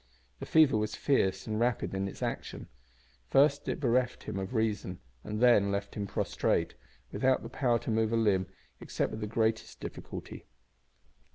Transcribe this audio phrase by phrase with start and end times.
[0.39, 2.69] The fever was fierce and rapid in its action.
[3.29, 6.73] First it bereft him of reason and then left him prostrate,
[7.11, 8.47] without the power to move a limb
[8.79, 10.47] except with the greatest difficulty.